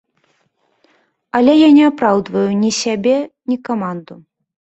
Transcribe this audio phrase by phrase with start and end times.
[1.39, 3.15] Але я не апраўдваю ні сябе,
[3.53, 4.13] ні каманду.